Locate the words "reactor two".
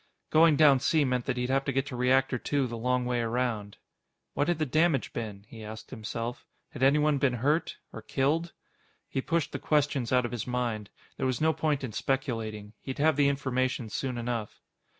1.95-2.65